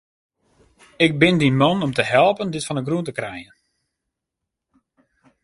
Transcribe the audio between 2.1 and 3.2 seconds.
helpen dit fan 'e grûn te